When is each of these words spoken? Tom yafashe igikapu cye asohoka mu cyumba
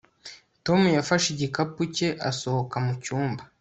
Tom 0.65 0.81
yafashe 0.97 1.27
igikapu 1.31 1.79
cye 1.95 2.07
asohoka 2.29 2.75
mu 2.85 2.93
cyumba 3.03 3.43